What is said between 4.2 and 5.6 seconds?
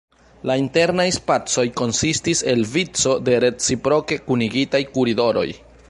kunigitaj koridoroj.